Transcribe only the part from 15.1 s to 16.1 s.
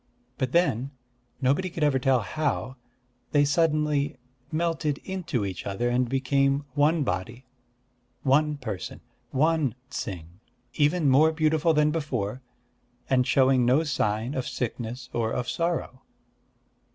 or of sorrow.